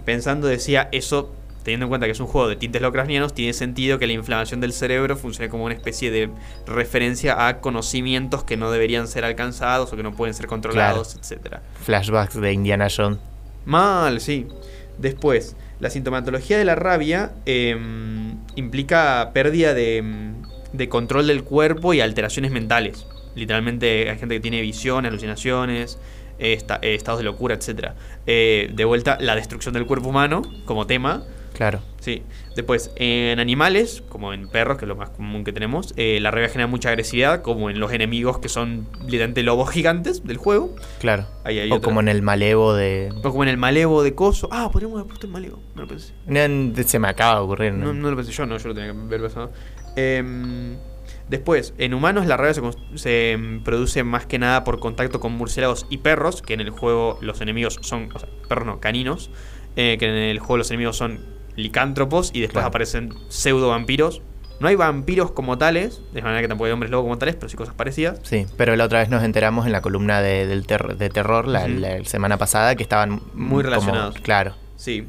pensando, 0.06 0.46
decía, 0.46 0.88
eso, 0.92 1.30
teniendo 1.62 1.84
en 1.84 1.88
cuenta 1.90 2.06
que 2.06 2.12
es 2.12 2.20
un 2.20 2.26
juego 2.26 2.49
de 2.49 2.56
tintes 2.56 2.80
locranianos, 2.80 3.34
tiene 3.34 3.52
sentido 3.52 3.99
que 3.99 4.06
la 4.06 4.14
inflamación 4.14 4.61
del 4.61 4.72
cerebro 4.72 5.16
funcione 5.16 5.50
como 5.50 5.64
una 5.64 5.75
especie 5.75 6.11
de 6.11 6.30
referencia 6.66 7.46
a 7.49 7.61
conocimientos 7.61 8.44
que 8.44 8.56
no 8.56 8.70
deberían 8.70 9.06
ser 9.08 9.25
alcanzados 9.26 9.92
o 9.92 9.96
que 9.96 10.02
no 10.02 10.12
pueden 10.12 10.34
ser 10.34 10.46
controlados, 10.46 11.14
etcétera. 11.14 11.61
Flashbacks 11.84 12.40
de 12.40 12.52
Indiana 12.52 12.88
Jones. 12.94 13.18
Mal, 13.66 14.20
sí. 14.20 14.49
Después, 14.99 15.56
la 15.80 15.90
sintomatología 15.90 16.58
de 16.58 16.64
la 16.64 16.75
rabia 16.75 17.32
eh, 17.46 17.76
implica 18.54 19.30
pérdida 19.32 19.75
de, 19.75 20.02
mm, 20.02 20.76
de 20.76 20.88
control 20.88 21.26
del 21.26 21.44
cuerpo 21.44 21.94
y 21.94 22.00
alteraciones 22.00 22.50
mentales. 22.52 23.06
Literalmente 23.34 24.11
hay 24.11 24.18
gente 24.18 24.37
que 24.37 24.40
tiene 24.40 24.61
visión, 24.61 25.06
alucinaciones, 25.06 25.99
eh, 26.38 26.58
eh, 26.82 26.94
estados 26.94 27.18
de 27.18 27.25
locura, 27.25 27.54
etc. 27.54 27.92
de 28.26 28.84
vuelta, 28.84 29.18
la 29.20 29.34
destrucción 29.34 29.75
del 29.75 29.87
cuerpo 29.87 30.08
humano 30.08 30.42
como 30.64 30.87
tema. 30.87 31.25
Claro. 31.62 31.81
Sí. 32.00 32.25
Después, 32.57 32.90
en 32.97 33.38
animales, 33.38 34.02
como 34.09 34.33
en 34.33 34.49
perros, 34.49 34.78
que 34.78 34.85
es 34.85 34.88
lo 34.88 34.97
más 34.97 35.11
común 35.11 35.45
que 35.45 35.52
tenemos, 35.52 35.95
eh, 35.97 36.19
la 36.21 36.33
rabia 36.33 36.49
genera 36.49 36.66
mucha 36.66 36.88
agresividad, 36.88 37.42
como 37.42 37.71
en 37.71 37.78
los 37.78 37.92
enemigos 37.92 38.40
que 38.40 38.49
son 38.49 38.88
literalmente 39.04 39.45
lobos 39.45 39.71
gigantes 39.71 40.25
del 40.25 40.38
juego. 40.38 40.75
Claro. 40.99 41.26
Ahí 41.45 41.61
hay 41.61 41.71
o 41.71 41.76
otra. 41.76 41.85
como 41.85 42.00
en 42.00 42.09
el 42.09 42.21
malevo 42.21 42.75
de... 42.75 43.12
O 43.23 43.31
como 43.31 43.45
en 43.45 43.49
el 43.49 43.59
malevo 43.59 44.02
de 44.02 44.12
coso. 44.12 44.49
Ah, 44.50 44.71
podríamos 44.73 44.99
haber 44.99 45.07
puesto 45.07 45.26
el 45.28 45.33
malevo. 45.33 45.62
No 45.76 45.83
lo 45.83 45.88
pensé. 45.88 46.14
No, 46.26 46.83
Se 46.83 46.99
me 46.99 47.07
acaba 47.07 47.37
de 47.37 47.40
ocurrir. 47.42 47.73
¿no? 47.75 47.87
No, 47.87 47.95
no 47.95 48.11
lo 48.11 48.16
pensé 48.16 48.33
yo, 48.33 48.45
no, 48.45 48.59
yo 48.59 48.66
lo 48.66 48.75
tenía 48.75 48.90
que 48.90 48.99
ver 48.99 49.23
pasado. 49.23 49.52
Em, 49.95 50.76
Después, 51.28 51.75
en 51.78 51.95
humanos 51.95 52.26
la 52.26 52.37
rabia 52.37 52.61
se, 52.97 53.38
produce 53.64 54.02
más 54.02 54.26
que 54.26 54.40
nada 54.40 54.64
por 54.64 54.81
contacto 54.81 55.21
con 55.21 55.33
murciélagos 55.33 55.87
y 55.90 55.99
perros, 55.99 56.42
que 56.42 56.54
en 56.54 56.61
el 56.61 56.71
juego 56.71 57.19
los 57.23 57.40
enemigos 57.40 57.78
son, 57.83 58.11
o 58.12 58.19
sea, 58.19 58.28
perros 58.49 58.66
no, 58.66 58.81
caninos, 58.81 59.31
eh, 59.76 59.97
que 59.99 60.07
en 60.07 60.14
el 60.14 60.40
juego 60.40 60.59
los 60.59 60.71
enemigos 60.71 60.97
son 60.97 61.21
licántropos 61.56 62.30
y 62.32 62.40
después 62.40 62.52
Claro. 62.62 62.68
aparecen 62.68 63.14
pseudo 63.28 63.68
vampiros. 63.68 64.23
No 64.61 64.68
hay 64.68 64.76
vampiros 64.76 65.32
como 65.32 65.59
tales, 65.59 66.00
de 66.12 66.23
manera 66.23 66.40
que 66.40 66.47
tampoco 66.49 66.66
hay 66.66 66.73
hombres 66.73 66.90
lobo 66.90 67.02
como 67.04 67.18
tales, 67.18 67.35
pero 67.35 67.49
sí 67.49 67.56
cosas 67.56 67.75
parecidas. 67.75 68.21
Sí, 68.23 68.47
pero 68.56 68.76
la 68.76 68.85
otra 68.85 69.00
vez 69.00 69.09
nos 69.09 69.25
enteramos 69.25 69.66
en 69.66 69.73
la 69.73 69.80
columna 69.80 70.21
de, 70.23 70.47
del 70.47 70.66
ter- 70.66 70.97
de 70.97 71.09
terror 71.11 71.49
la, 71.49 71.66
semana 72.04 72.38
pasada 72.38 72.76
que 72.76 72.82
estaban 72.85 73.21
Muy 73.35 73.49
como- 73.49 73.62
relacionados. 73.62 74.14
claro. 74.21 74.54
Sí. 74.76 75.09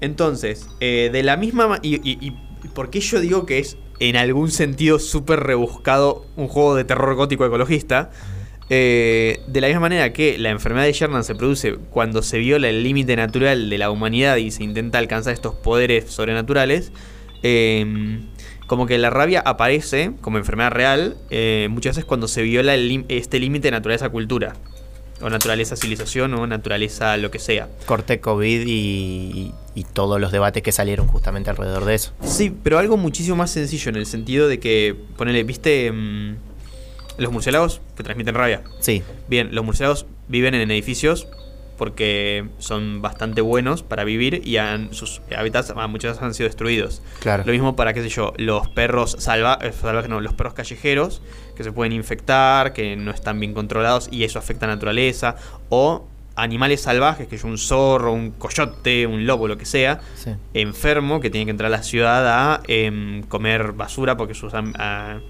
Entonces, 0.00 0.68
eh, 0.80 1.10
de 1.12 1.22
la 1.22 1.36
misma... 1.36 1.68
ma- 1.68 1.78
Y, 1.82 1.96
y, 1.96 2.18
y 2.26 2.68
por 2.74 2.90
qué 2.90 3.00
yo 3.00 3.20
digo 3.20 3.44
que 3.46 3.58
es 3.58 3.76
en 3.98 4.16
algún 4.16 4.50
sentido 4.50 4.98
súper 4.98 5.40
rebuscado 5.40 6.24
un 6.36 6.48
juego 6.48 6.74
de 6.74 6.84
terror 6.84 7.14
gótico 7.16 7.44
ecologista? 7.44 8.10
Eh, 8.72 9.40
de 9.48 9.60
la 9.60 9.66
misma 9.66 9.80
manera 9.80 10.12
que 10.12 10.38
la 10.38 10.50
enfermedad 10.50 10.86
de 10.86 10.92
Sherman 10.92 11.24
se 11.24 11.34
produce 11.34 11.74
cuando 11.90 12.22
se 12.22 12.38
viola 12.38 12.68
el 12.68 12.84
límite 12.84 13.16
natural 13.16 13.68
de 13.68 13.78
la 13.78 13.90
humanidad 13.90 14.36
y 14.36 14.52
se 14.52 14.62
intenta 14.62 14.98
alcanzar 14.98 15.32
estos 15.32 15.56
poderes 15.56 16.08
sobrenaturales, 16.08 16.92
eh, 17.42 18.20
como 18.68 18.86
que 18.86 18.96
la 18.98 19.10
rabia 19.10 19.42
aparece 19.44 20.12
como 20.20 20.38
enfermedad 20.38 20.70
real 20.70 21.16
eh, 21.30 21.66
muchas 21.68 21.96
veces 21.96 22.04
cuando 22.04 22.28
se 22.28 22.42
viola 22.42 22.74
el 22.74 23.04
este 23.08 23.40
límite 23.40 23.66
de 23.66 23.72
naturaleza-cultura, 23.72 24.52
o 25.20 25.28
naturaleza-civilización, 25.28 26.32
o 26.34 26.46
naturaleza 26.46 27.16
lo 27.16 27.32
que 27.32 27.40
sea. 27.40 27.68
Corte 27.86 28.20
COVID 28.20 28.62
y, 28.68 29.52
y 29.74 29.84
todos 29.84 30.20
los 30.20 30.30
debates 30.30 30.62
que 30.62 30.70
salieron 30.70 31.08
justamente 31.08 31.50
alrededor 31.50 31.86
de 31.86 31.96
eso. 31.96 32.12
Sí, 32.22 32.54
pero 32.62 32.78
algo 32.78 32.96
muchísimo 32.96 33.34
más 33.34 33.50
sencillo 33.50 33.88
en 33.88 33.96
el 33.96 34.06
sentido 34.06 34.46
de 34.46 34.60
que, 34.60 34.94
ponele, 35.16 35.42
¿viste 35.42 35.90
mm, 35.90 36.49
los 37.20 37.32
murciélagos 37.32 37.80
que 37.96 38.02
transmiten 38.02 38.34
rabia? 38.34 38.62
Sí, 38.80 39.02
Bien, 39.28 39.54
los 39.54 39.64
murciélagos 39.64 40.06
viven 40.28 40.54
en 40.54 40.70
edificios 40.70 41.28
porque 41.78 42.46
son 42.58 43.00
bastante 43.00 43.40
buenos 43.40 43.82
para 43.82 44.04
vivir 44.04 44.42
y 44.46 44.58
han- 44.58 44.92
sus 44.92 45.22
hábitats 45.34 45.72
muchas 45.88 46.10
veces 46.12 46.22
han 46.22 46.34
sido 46.34 46.48
destruidos. 46.48 47.02
claro. 47.20 47.42
Lo 47.46 47.52
mismo 47.52 47.74
para, 47.74 47.94
qué 47.94 48.02
sé 48.02 48.10
yo, 48.10 48.34
los 48.36 48.68
perros 48.68 49.16
salva 49.18 49.58
eh, 49.62 49.72
salvajes, 49.72 50.10
no, 50.10 50.20
los 50.20 50.34
perros 50.34 50.52
callejeros 50.54 51.22
que 51.56 51.64
se 51.64 51.72
pueden 51.72 51.92
infectar, 51.92 52.72
que 52.74 52.96
no 52.96 53.10
están 53.10 53.40
bien 53.40 53.54
controlados 53.54 54.08
y 54.12 54.24
eso 54.24 54.38
afecta 54.38 54.66
a 54.66 54.68
la 54.68 54.74
naturaleza. 54.74 55.36
O 55.70 56.06
animales 56.36 56.82
salvajes, 56.82 57.28
que 57.28 57.36
es 57.36 57.44
un 57.44 57.56
zorro, 57.58 58.12
un 58.12 58.30
coyote, 58.32 59.06
un 59.06 59.26
lobo, 59.26 59.48
lo 59.48 59.56
que 59.58 59.66
sea, 59.66 60.00
Sí. 60.16 60.30
enfermo 60.54 61.20
que 61.20 61.28
tiene 61.30 61.44
que 61.46 61.50
entrar 61.50 61.68
a 61.72 61.76
la 61.76 61.82
ciudad 61.82 62.26
a 62.28 62.60
em, 62.68 63.22
comer 63.22 63.72
basura 63.72 64.16
porque 64.18 64.34
sus 64.34 64.52
a- 64.54 65.20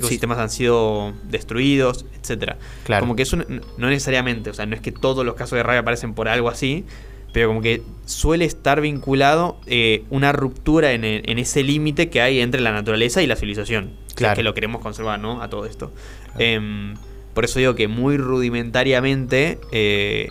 ecosistemas 0.00 0.38
han 0.38 0.50
sido 0.50 1.12
destruidos, 1.24 2.04
etcétera. 2.20 2.58
Claro. 2.84 3.00
Como 3.02 3.16
que 3.16 3.22
eso 3.22 3.36
no, 3.36 3.44
no 3.78 3.88
necesariamente, 3.88 4.50
o 4.50 4.54
sea, 4.54 4.66
no 4.66 4.74
es 4.74 4.80
que 4.80 4.92
todos 4.92 5.24
los 5.24 5.34
casos 5.34 5.56
de 5.56 5.62
rabia 5.62 5.80
aparecen 5.80 6.14
por 6.14 6.28
algo 6.28 6.48
así, 6.48 6.84
pero 7.32 7.46
como 7.46 7.60
que 7.62 7.82
suele 8.06 8.44
estar 8.44 8.80
vinculado 8.80 9.60
eh, 9.66 10.02
una 10.10 10.32
ruptura 10.32 10.92
en, 10.92 11.04
el- 11.04 11.22
en 11.30 11.38
ese 11.38 11.62
límite 11.62 12.10
que 12.10 12.20
hay 12.20 12.40
entre 12.40 12.60
la 12.60 12.72
naturaleza 12.72 13.22
y 13.22 13.26
la 13.26 13.36
civilización. 13.36 13.92
Claro. 14.16 14.36
que 14.36 14.42
lo 14.42 14.52
queremos 14.52 14.82
conservar, 14.82 15.18
¿no? 15.20 15.40
A 15.40 15.48
todo 15.48 15.64
esto. 15.64 15.92
Claro. 16.24 16.40
Em, 16.40 16.94
por 17.32 17.44
eso 17.44 17.58
digo 17.60 17.74
que 17.76 17.86
muy 17.88 18.18
rudimentariamente, 18.18 19.58
eh, 19.72 20.30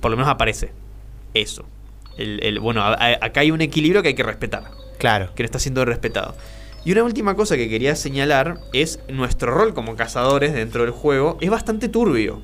por 0.00 0.10
lo 0.10 0.16
menos 0.16 0.30
aparece 0.30 0.72
eso. 1.34 1.64
El, 2.16 2.42
el- 2.42 2.58
bueno, 2.60 2.82
a- 2.82 2.94
a- 2.94 3.18
acá 3.24 3.40
hay 3.40 3.50
un 3.50 3.60
equilibrio 3.60 4.02
que 4.02 4.08
hay 4.08 4.14
que 4.14 4.22
respetar, 4.22 4.64
Claro. 4.98 5.32
que 5.34 5.42
no 5.42 5.44
está 5.44 5.58
siendo 5.58 5.84
respetado. 5.84 6.34
Y 6.84 6.92
una 6.92 7.04
última 7.04 7.34
cosa 7.36 7.56
que 7.56 7.68
quería 7.68 7.94
señalar 7.94 8.60
es 8.72 9.00
nuestro 9.08 9.52
rol 9.52 9.74
como 9.74 9.96
cazadores 9.96 10.54
dentro 10.54 10.82
del 10.82 10.92
juego 10.92 11.36
es 11.40 11.50
bastante 11.50 11.88
turbio. 11.88 12.40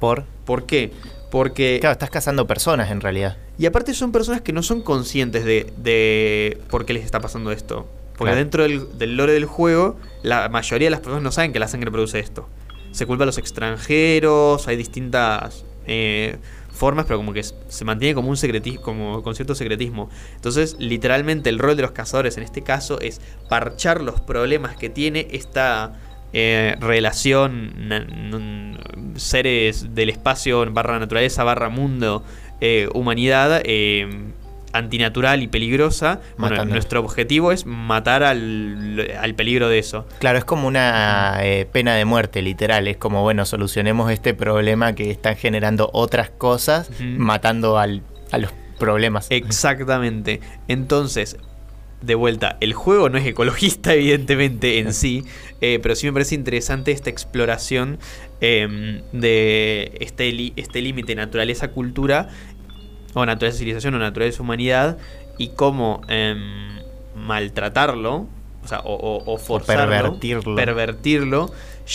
Por. 0.00 0.24
¿Por 0.46 0.64
qué? 0.66 0.92
Porque... 1.30 1.78
Claro, 1.80 1.92
estás 1.92 2.10
cazando 2.10 2.46
personas 2.46 2.90
en 2.90 3.00
realidad. 3.00 3.36
Y 3.58 3.66
aparte 3.66 3.94
son 3.94 4.12
personas 4.12 4.40
que 4.40 4.52
no 4.52 4.62
son 4.62 4.82
conscientes 4.82 5.44
de, 5.44 5.72
de 5.76 6.58
por 6.70 6.84
qué 6.86 6.92
les 6.94 7.04
está 7.04 7.20
pasando 7.20 7.50
esto. 7.52 7.86
Porque 8.16 8.30
Claro. 8.30 8.36
dentro 8.36 8.62
del, 8.62 8.96
del 8.98 9.16
lore 9.16 9.32
del 9.32 9.44
juego, 9.46 9.96
la 10.22 10.48
mayoría 10.48 10.86
de 10.86 10.90
las 10.90 11.00
personas 11.00 11.22
no 11.22 11.32
saben 11.32 11.52
que 11.52 11.58
la 11.58 11.68
sangre 11.68 11.90
produce 11.90 12.20
esto. 12.20 12.48
Se 12.92 13.06
culpa 13.06 13.24
a 13.24 13.26
los 13.26 13.38
extranjeros, 13.38 14.68
hay 14.68 14.76
distintas 14.76 15.64
eh, 15.86 16.38
formas, 16.72 17.06
pero 17.06 17.18
como 17.18 17.32
que 17.32 17.42
se 17.42 17.84
mantiene 17.84 18.14
como 18.14 18.28
un 18.28 18.36
secretismo, 18.36 18.82
como 18.82 19.22
con 19.22 19.34
cierto 19.34 19.54
secretismo. 19.54 20.10
Entonces, 20.34 20.76
literalmente 20.78 21.50
el 21.50 21.58
rol 21.58 21.76
de 21.76 21.82
los 21.82 21.92
cazadores 21.92 22.36
en 22.36 22.42
este 22.42 22.62
caso 22.62 23.00
es 23.00 23.20
parchar 23.48 24.00
los 24.00 24.20
problemas 24.20 24.76
que 24.76 24.90
tiene 24.90 25.28
esta 25.30 25.92
eh, 26.32 26.74
relación 26.80 27.72
seres 29.16 29.94
del 29.94 30.10
espacio 30.10 30.68
barra 30.72 30.98
naturaleza 30.98 31.44
barra 31.44 31.68
mundo 31.68 32.24
eh, 32.60 32.88
humanidad 32.92 33.62
antinatural 34.74 35.42
y 35.42 35.48
peligrosa 35.48 36.20
bueno, 36.36 36.64
nuestro 36.64 37.00
objetivo 37.00 37.52
es 37.52 37.64
matar 37.64 38.22
al, 38.22 39.10
al 39.18 39.34
peligro 39.34 39.68
de 39.68 39.78
eso 39.78 40.06
Claro, 40.18 40.38
es 40.38 40.44
como 40.44 40.66
una 40.66 41.38
eh, 41.42 41.66
pena 41.70 41.94
de 41.94 42.04
muerte, 42.04 42.42
literal. 42.42 42.88
Es 42.88 42.96
como, 42.96 43.22
bueno, 43.22 43.44
solucionemos 43.44 44.10
este 44.10 44.34
problema 44.34 44.94
que 44.94 45.10
están 45.10 45.36
generando 45.36 45.90
otras 45.92 46.30
cosas, 46.30 46.90
matando 47.00 47.78
al, 47.78 48.02
a 48.30 48.38
los 48.38 48.52
problemas. 48.78 49.26
Exactamente. 49.30 50.40
Entonces, 50.68 51.36
de 52.02 52.14
vuelta, 52.14 52.56
el 52.60 52.74
juego 52.74 53.08
no 53.08 53.18
es 53.18 53.26
ecologista, 53.26 53.94
evidentemente, 53.94 54.78
en 54.78 54.92
sí, 54.94 55.24
eh, 55.60 55.78
pero 55.82 55.94
sí 55.94 56.06
me 56.06 56.12
parece 56.12 56.34
interesante 56.34 56.92
esta 56.92 57.10
exploración 57.10 57.98
eh, 58.40 59.02
de 59.12 59.96
este 60.00 60.52
este 60.56 60.82
límite 60.82 61.14
naturaleza-cultura, 61.14 62.28
o 63.14 63.26
naturaleza-civilización, 63.26 63.94
o 63.94 63.98
naturaleza-humanidad, 63.98 64.98
y 65.38 65.48
cómo 65.48 66.02
em, 66.08 66.78
maltratarlo, 67.16 68.26
o 68.62 68.68
sea, 68.68 68.80
o, 68.80 68.94
o- 68.94 69.32
o 69.34 69.38
forzarlo, 69.38 69.90
pervertirlo. 69.90 70.54
pervertirlo, 70.56 71.50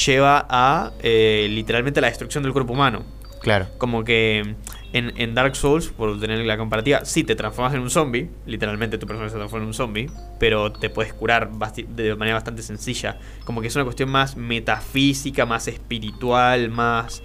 lleva 0.05 0.45
a 0.49 0.91
eh, 1.01 1.47
literalmente 1.49 2.01
la 2.01 2.07
destrucción 2.07 2.43
del 2.43 2.53
cuerpo 2.53 2.73
humano. 2.73 3.03
Claro. 3.41 3.67
Como 3.77 4.03
que 4.03 4.55
en, 4.91 5.13
en 5.17 5.33
Dark 5.33 5.55
Souls, 5.55 5.87
por 5.87 6.19
tener 6.19 6.39
la 6.45 6.57
comparativa, 6.57 7.05
sí 7.05 7.23
te 7.23 7.35
transformas 7.35 7.73
en 7.73 7.79
un 7.79 7.89
zombie, 7.89 8.29
literalmente 8.45 8.97
tu 8.97 9.07
personaje 9.07 9.31
se 9.31 9.37
transforma 9.37 9.63
en 9.63 9.67
un 9.69 9.73
zombie, 9.73 10.09
pero 10.39 10.73
te 10.73 10.89
puedes 10.89 11.13
curar 11.13 11.49
de 11.51 12.15
manera 12.17 12.35
bastante 12.35 12.61
sencilla. 12.61 13.17
Como 13.45 13.61
que 13.61 13.67
es 13.67 13.75
una 13.75 13.85
cuestión 13.85 14.09
más 14.09 14.35
metafísica, 14.35 15.45
más 15.45 15.67
espiritual, 15.69 16.69
más... 16.69 17.23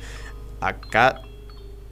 Acá 0.61 1.21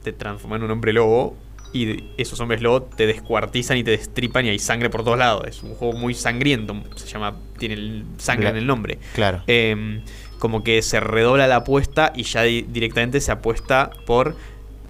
te 0.03 0.13
transformas 0.13 0.57
en 0.59 0.63
un 0.63 0.71
hombre 0.71 0.93
lobo 0.93 1.35
y 1.73 2.03
esos 2.17 2.39
hombres 2.39 2.61
lobo 2.61 2.83
te 2.83 3.07
descuartizan 3.07 3.77
y 3.77 3.83
te 3.83 3.91
destripan 3.91 4.45
y 4.45 4.49
hay 4.49 4.59
sangre 4.59 4.89
por 4.89 5.03
todos 5.03 5.17
lados. 5.17 5.43
Es 5.47 5.63
un 5.63 5.73
juego 5.75 5.93
muy 5.97 6.13
sangriento, 6.13 6.75
se 6.95 7.07
llama, 7.07 7.35
tiene 7.57 7.73
el- 7.75 8.05
sangre 8.17 8.49
en 8.49 8.57
el 8.57 8.67
nombre. 8.67 8.99
Claro. 9.13 9.41
Eh, 9.47 10.01
como 10.39 10.63
que 10.63 10.81
se 10.81 10.99
redobla 10.99 11.47
la 11.47 11.57
apuesta 11.57 12.11
y 12.15 12.23
ya 12.23 12.43
di- 12.43 12.61
directamente 12.69 13.19
se 13.21 13.31
apuesta 13.31 13.91
por 14.05 14.35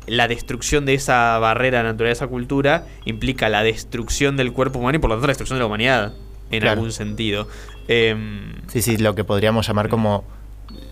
la 0.08 0.28
destrucción 0.28 0.86
de 0.86 0.96
esa 0.96 1.38
barrera 1.40 1.82
naturaleza-cultura 1.84 2.86
implica 3.06 3.48
la 3.50 3.64
destrucción 3.64 4.36
del 4.36 4.52
cuerpo 4.52 4.80
humano 4.80 4.98
y 4.98 5.00
por 5.00 5.10
lo 5.10 5.16
tanto 5.16 5.28
la 5.28 5.32
destrucción 5.32 5.58
de 5.58 5.62
la 5.62 5.68
humanidad, 5.68 6.14
en 6.52 6.60
Claro. 6.60 6.74
algún 6.80 6.92
sentido. 6.92 7.48
Em, 7.88 8.54
Sí, 8.68 8.82
sí, 8.82 8.98
lo 8.98 9.16
que 9.16 9.24
podríamos 9.24 9.66
llamar 9.68 9.88
como 9.90 10.26
l- 10.28 10.43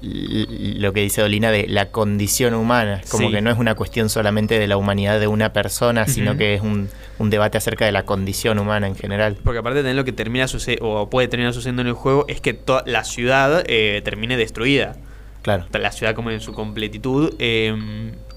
lo 0.02 0.94
que 0.94 1.02
dice 1.02 1.22
Dolina 1.22 1.52
de 1.52 1.68
la 1.68 1.90
condición 1.92 2.54
humana. 2.54 3.02
Como 3.10 3.28
Sí. 3.28 3.34
que 3.34 3.42
no 3.42 3.52
es 3.52 3.58
una 3.58 3.76
cuestión 3.76 4.10
solamente 4.10 4.58
de 4.60 4.68
la 4.68 4.78
humanidad 4.78 5.20
de 5.20 5.28
una 5.28 5.54
persona, 5.54 6.08
sino 6.08 6.38
que 6.38 6.56
es 6.56 6.62
un, 6.62 6.90
un 7.20 7.30
debate 7.30 7.58
acerca 7.58 7.86
de 7.86 7.92
la 7.92 8.04
condición 8.04 8.60
humana 8.60 8.88
en 8.88 8.96
general. 8.96 9.38
porque 9.44 9.60
aparte 9.60 9.80
también 9.80 9.98
lo 9.98 10.06
que 10.06 10.12
termina 10.12 10.46
o 10.82 11.10
puede 11.10 11.28
terminar 11.28 11.54
sucediendo 11.54 11.82
en 11.82 11.88
el 11.90 11.94
juego, 11.94 12.26
es 12.28 12.42
que 12.42 12.54
toda 12.54 12.84
la 12.86 13.04
ciudad 13.04 13.64
eh, 13.68 14.02
termine 14.04 14.38
destruida. 14.38 14.96
Claro. 15.42 15.66
la 15.74 15.92
ciudad 15.92 16.14
como 16.14 16.30
en 16.30 16.40
su 16.40 16.54
completitud 16.54 17.34
eh, 17.40 17.76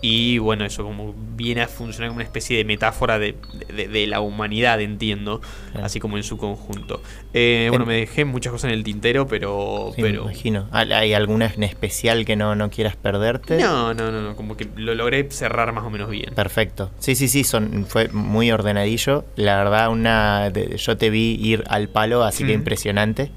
y 0.06 0.36
bueno 0.36 0.66
eso 0.66 0.84
como 0.84 1.14
viene 1.34 1.62
a 1.62 1.66
funcionar 1.68 2.08
como 2.10 2.16
una 2.16 2.24
especie 2.24 2.58
de 2.58 2.64
metáfora 2.66 3.18
de, 3.18 3.36
de- 3.74 3.88
de 3.88 4.06
la 4.06 4.20
humanidad 4.20 4.78
entiendo 4.82 5.40
Claro. 5.72 5.86
así 5.86 5.98
como 5.98 6.18
en 6.18 6.24
su 6.24 6.36
conjunto 6.36 7.00
Eh, 7.32 7.68
bueno 7.70 7.84
En- 7.84 7.88
me 7.88 7.94
dejé 7.96 8.26
muchas 8.26 8.52
cosas 8.52 8.70
en 8.70 8.76
el 8.76 8.84
tintero 8.84 9.26
pero 9.26 9.92
Sí, 9.96 10.02
me 10.02 10.10
pero 10.10 10.24
imagino. 10.24 10.68
¿Hay 10.72 11.14
alguna 11.14 11.46
en 11.46 11.62
especial 11.62 12.26
que 12.26 12.36
no, 12.36 12.54
no 12.54 12.68
quieras 12.68 12.96
perderte? 12.96 13.56
no 13.56 13.94
no 13.94 14.10
no 14.12 14.20
no 14.20 14.36
como 14.36 14.58
que 14.58 14.68
lo 14.76 14.94
logré 14.94 15.26
cerrar 15.30 15.72
más 15.72 15.84
o 15.84 15.90
menos 15.90 16.10
bien 16.10 16.34
Perfecto. 16.34 16.90
Sí, 16.98 17.14
sí, 17.14 17.28
sí, 17.28 17.42
son, 17.44 17.86
fue 17.88 18.08
muy 18.08 18.50
ordenadillo. 18.50 19.24
La 19.36 19.56
verdad, 19.56 19.88
una 19.90 20.50
de- 20.50 20.76
yo 20.76 20.96
te 20.98 21.08
vi 21.08 21.38
ir 21.40 21.64
al 21.68 21.88
palo, 21.88 22.24
así 22.24 22.44
que 22.44 22.52
impresionante. 22.52 23.30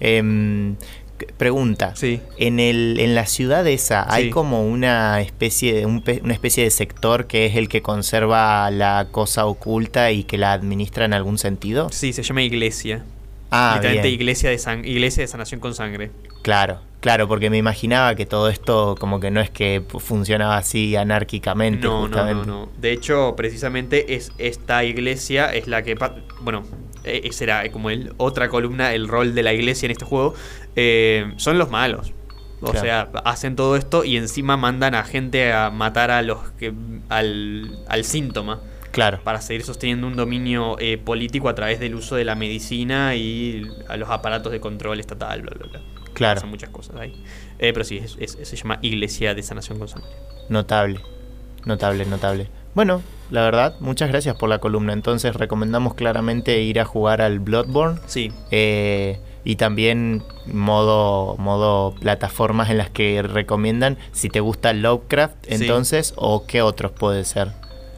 C- 0.00 0.74
pregunta. 1.36 1.94
sí 1.96 2.20
En, 2.38 2.60
el, 2.60 2.98
en 3.00 3.14
la 3.14 3.26
ciudad 3.26 3.66
esa 3.66 4.06
hay 4.12 4.24
Sí. 4.24 4.30
como 4.30 4.66
una 4.66 5.20
especie, 5.20 5.74
de, 5.74 5.86
un 5.86 6.02
una 6.22 6.32
especie 6.34 6.64
de 6.64 6.70
sector 6.70 7.26
que 7.26 7.46
es 7.46 7.56
el 7.56 7.68
que 7.68 7.82
conserva 7.82 8.70
la 8.70 9.08
cosa 9.10 9.46
oculta 9.46 10.10
y 10.10 10.24
que 10.24 10.38
la 10.38 10.52
administra 10.52 11.04
en 11.04 11.12
algún 11.14 11.38
sentido. 11.38 11.88
sí 11.90 12.12
se 12.12 12.22
llama 12.22 12.42
iglesia 12.42 13.04
Ah, 13.56 13.74
Literalmente 13.76 14.08
bien. 14.08 14.20
iglesia 14.20 14.50
de, 14.50 14.58
san- 14.58 14.84
iglesia 14.84 15.20
de 15.22 15.28
sanación 15.28 15.60
con 15.60 15.74
sangre. 15.76 16.10
Claro, 16.42 16.80
claro, 16.98 17.28
porque 17.28 17.50
me 17.50 17.56
imaginaba 17.58 18.16
que 18.16 18.26
todo 18.26 18.48
esto 18.48 18.96
como 18.98 19.20
que 19.20 19.30
no 19.30 19.40
es 19.40 19.48
que 19.48 19.80
funcionaba 20.00 20.56
así 20.56 20.96
anárquicamente. 20.96 21.86
No, 21.86 22.08
no, 22.08 22.34
no, 22.34 22.44
no. 22.44 22.68
De 22.80 22.90
hecho, 22.90 23.34
precisamente 23.36 24.16
es 24.16 24.32
esta 24.38 24.82
iglesia 24.82 25.54
es 25.54 25.68
la 25.68 25.84
que... 25.84 25.94
Bueno, 26.40 26.64
esa 27.04 27.44
era 27.44 27.70
como 27.70 27.90
el, 27.90 28.12
otra 28.16 28.48
columna, 28.48 28.92
el 28.92 29.06
rol 29.06 29.36
de 29.36 29.42
la 29.44 29.52
iglesia 29.52 29.86
en 29.86 29.92
este 29.92 30.04
juego. 30.04 30.34
Eh, 30.76 31.32
son 31.36 31.58
los 31.58 31.70
malos. 31.70 32.12
O 32.60 32.70
Claro. 32.70 32.80
sea, 32.80 33.00
hacen 33.24 33.56
todo 33.56 33.76
esto 33.76 34.04
y 34.04 34.16
encima 34.16 34.56
mandan 34.56 34.94
a 34.94 35.04
gente 35.04 35.52
a 35.52 35.70
matar 35.70 36.10
a 36.10 36.22
los 36.22 36.38
que... 36.52 36.72
al, 37.10 37.78
al 37.88 38.04
síntoma. 38.04 38.60
Claro, 38.90 39.18
Para 39.24 39.40
seguir 39.40 39.64
sosteniendo 39.64 40.06
un 40.06 40.14
dominio 40.16 40.76
eh, 40.78 40.96
político 40.98 41.48
a 41.48 41.54
través 41.56 41.80
del 41.80 41.96
uso 41.96 42.14
de 42.14 42.24
la 42.24 42.36
medicina 42.36 43.16
y 43.16 43.68
a 43.88 43.96
los 43.96 44.08
aparatos 44.08 44.52
de 44.52 44.60
control 44.60 45.00
estatal, 45.00 45.42
bla, 45.42 45.50
bla, 45.58 45.66
bla. 45.66 45.80
Claro. 46.14 46.36
Pasan 46.36 46.50
muchas 46.50 46.70
cosas 46.70 46.96
ahí. 46.96 47.12
Eh, 47.58 47.72
pero 47.72 47.84
sí, 47.84 47.98
es- 47.98 48.16
es- 48.20 48.48
se 48.48 48.56
llama 48.56 48.78
Iglesia 48.82 49.34
de 49.34 49.42
Sanación 49.42 49.78
con 49.80 49.88
Sangre. 49.88 50.10
notable, 50.48 51.00
notable, 51.66 52.06
notable. 52.06 52.48
Bueno, 52.74 53.02
la 53.30 53.42
verdad, 53.42 53.74
muchas 53.80 54.08
gracias 54.10 54.36
por 54.36 54.48
la 54.48 54.58
columna. 54.58 54.92
Entonces 54.92 55.34
recomendamos 55.34 55.94
claramente 55.94 56.62
ir 56.62 56.78
a 56.80 56.84
jugar 56.84 57.20
al 57.20 57.40
Bloodborne. 57.40 57.98
Sí, 58.06 58.32
eh, 58.52 59.18
y 59.44 59.56
también 59.56 60.22
modo, 60.46 61.36
modo 61.38 61.94
plataformas 62.00 62.70
en 62.70 62.78
las 62.78 62.90
que 62.90 63.22
recomiendan 63.22 63.98
si 64.12 64.28
te 64.30 64.40
gusta 64.40 64.72
Lovecraft, 64.72 65.34
Sí. 65.48 65.54
entonces, 65.54 66.14
o 66.16 66.46
qué 66.46 66.62
otros 66.62 66.92
puede 66.92 67.24
ser. 67.24 67.52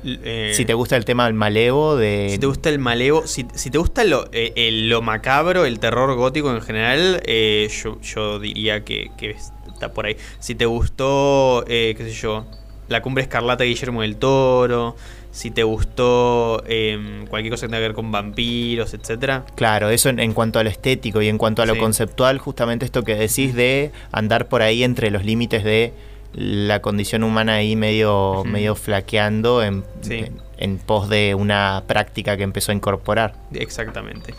Eh, 0.04 0.52
Si 0.54 0.64
te 0.64 0.74
gusta 0.74 0.96
el 0.96 1.04
tema 1.04 1.24
del 1.24 1.34
malevo, 1.34 1.96
de... 1.96 2.28
si 2.30 2.38
te 2.38 2.46
gusta 2.46 2.68
el 2.68 2.78
maleo, 2.78 3.26
si, 3.26 3.46
si 3.54 3.70
te 3.70 3.78
gusta 3.78 4.04
lo, 4.04 4.28
eh, 4.32 4.52
el- 4.54 4.88
lo 4.88 5.02
macabro, 5.02 5.64
el 5.64 5.80
terror 5.80 6.14
gótico 6.14 6.50
en 6.54 6.60
general, 6.62 7.20
eh, 7.26 7.68
yo, 7.82 8.00
yo 8.02 8.38
diría 8.38 8.84
que, 8.84 9.10
que 9.18 9.30
está 9.30 9.92
por 9.92 10.06
ahí. 10.06 10.16
Si 10.38 10.54
te 10.54 10.66
gustó, 10.66 11.64
eh, 11.66 11.94
qué 11.96 12.04
sé 12.04 12.12
yo, 12.12 12.46
La 12.88 13.02
Cumbre 13.02 13.22
Escarlata 13.24 13.64
de 13.64 13.70
Guillermo 13.70 14.02
del 14.02 14.16
Toro, 14.16 14.94
si 15.36 15.50
te 15.50 15.62
gustó 15.64 16.62
em, 16.66 17.26
cualquier 17.26 17.52
cosa 17.52 17.66
que 17.66 17.68
tenga 17.68 17.78
que 17.78 17.88
ver 17.88 17.92
con 17.94 18.10
vampiros, 18.10 18.94
etcétera. 18.94 19.44
Claro, 19.54 19.90
eso 19.90 20.08
en, 20.08 20.18
en 20.18 20.32
cuanto 20.32 20.58
a 20.58 20.64
lo 20.64 20.70
estético 20.70 21.20
y 21.20 21.28
en 21.28 21.36
cuanto 21.38 21.62
a 21.62 21.66
lo 21.66 21.74
Sí. 21.74 21.80
conceptual, 21.80 22.38
justamente 22.38 22.84
esto 22.86 23.02
que 23.04 23.14
decís 23.16 23.54
de 23.54 23.92
andar 24.12 24.48
por 24.48 24.62
ahí 24.62 24.82
entre 24.82 25.10
los 25.10 25.24
límites 25.24 25.62
de 25.62 25.92
la 26.32 26.80
condición 26.80 27.22
humana 27.22 27.54
ahí 27.56 27.76
medio, 27.76 28.42
medio 28.44 28.74
flaqueando 28.74 29.62
en, 29.62 29.84
Sí. 30.00 30.14
en- 30.14 30.40
en 30.58 30.78
pos 30.78 31.08
de 31.10 31.34
una 31.34 31.84
práctica 31.86 32.36
que 32.38 32.42
empezó 32.42 32.72
a 32.72 32.74
incorporar. 32.74 33.34
Exactamente. 33.52 34.34